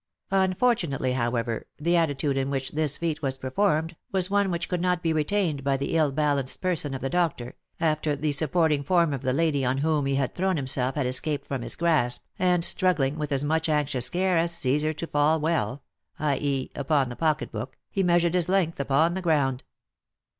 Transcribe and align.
Unfortunately, 0.31 1.11
however, 1.13 1.67
the 1.77 1.95
attitude 1.95 2.35
in 2.35 2.49
which 2.49 2.71
this 2.71 2.97
feat 2.97 3.21
was 3.21 3.37
per 3.37 3.51
formed, 3.51 3.95
was 4.11 4.31
one 4.31 4.49
which 4.49 4.67
could 4.67 4.81
not 4.81 5.03
be 5.03 5.13
retained 5.13 5.63
by 5.63 5.77
the 5.77 5.95
ill 5.95 6.11
balanced 6.11 6.59
person 6.59 6.95
of 6.95 7.01
the 7.01 7.07
doctor, 7.11 7.53
after 7.79 8.15
the 8.15 8.31
supporting 8.31 8.81
form 8.81 9.13
of 9.13 9.21
the 9.21 9.31
lady 9.31 9.63
on 9.63 9.77
whom 9.77 10.07
he 10.07 10.15
had 10.15 10.33
thrown 10.33 10.55
himself 10.57 10.95
had 10.95 11.05
escaped 11.05 11.47
from 11.47 11.61
his 11.61 11.75
grasp, 11.75 12.23
and, 12.39 12.65
struggling 12.65 13.15
with 13.19 13.31
as 13.31 13.43
much 13.43 13.69
anxious 13.69 14.09
care 14.09 14.39
as 14.39 14.53
Csesar 14.53 14.97
to 14.97 15.05
fall 15.05 15.39
well 15.39 15.83
(i. 16.17 16.35
e. 16.41 16.71
upon 16.75 17.09
the 17.09 17.15
pocket 17.15 17.51
book), 17.51 17.77
he 17.91 18.01
measured 18.01 18.33
his 18.33 18.49
length 18.49 18.79
upon 18.79 19.13
the 19.13 19.21
ground. 19.21 19.63